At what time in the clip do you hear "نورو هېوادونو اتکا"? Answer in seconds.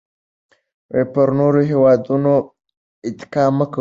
1.37-3.43